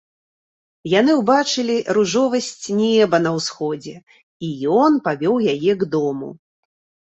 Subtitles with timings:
[0.99, 3.95] Яны ўбачылі ружовасць неба на ўсходзе,
[4.49, 4.53] і
[4.87, 6.35] ён павёў яе к дому.